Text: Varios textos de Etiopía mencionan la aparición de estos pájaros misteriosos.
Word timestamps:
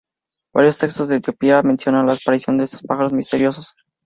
Varios 0.55 0.79
textos 0.79 1.07
de 1.09 1.17
Etiopía 1.17 1.61
mencionan 1.61 2.07
la 2.07 2.13
aparición 2.13 2.57
de 2.57 2.63
estos 2.63 2.81
pájaros 2.81 3.13
misteriosos. 3.13 3.75